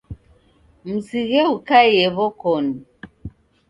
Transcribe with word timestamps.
Msighe 0.91 1.41
ukaiye 1.55 2.05
w'okoni. 2.15 2.75